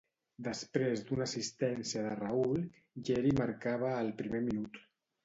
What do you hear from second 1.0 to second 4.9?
d'una assistència de Raúl, Lleri marcava al primer minut.